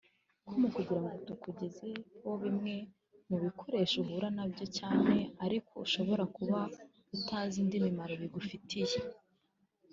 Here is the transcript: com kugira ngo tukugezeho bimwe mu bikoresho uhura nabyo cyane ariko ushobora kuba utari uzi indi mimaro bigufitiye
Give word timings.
com 0.47 0.61
kugira 0.75 0.99
ngo 1.03 1.09
tukugezeho 1.27 2.29
bimwe 2.43 2.75
mu 3.29 3.37
bikoresho 3.43 3.95
uhura 4.03 4.27
nabyo 4.37 4.65
cyane 4.77 5.15
ariko 5.45 5.71
ushobora 5.85 6.23
kuba 6.35 6.59
utari 7.15 7.45
uzi 7.47 7.57
indi 7.63 7.77
mimaro 7.85 8.13
bigufitiye 8.21 8.97